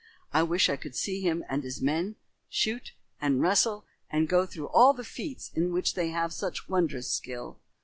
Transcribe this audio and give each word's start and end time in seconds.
"I 0.33 0.41
wish 0.41 0.67
I 0.67 0.77
could 0.77 0.95
see 0.95 1.21
him 1.21 1.43
and 1.47 1.61
his 1.63 1.79
men 1.79 2.15
shoot 2.49 2.93
and 3.21 3.39
wrestle 3.39 3.85
and 4.09 4.27
go 4.27 4.47
through 4.47 4.69
all 4.69 4.95
the 4.95 5.03
feats 5.03 5.51
in 5.53 5.71
which 5.71 5.93
they 5.93 6.09
have 6.09 6.33
such 6.33 6.67
wondrous 6.67 7.11
skill. 7.13 7.59